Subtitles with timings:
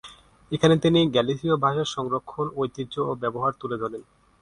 [0.51, 4.01] এখানে তিনি গ্যালিসিয় ভাষার সংরক্ষন, ঐতিহ্য এবং ব্যবহার তুলে ধরেন।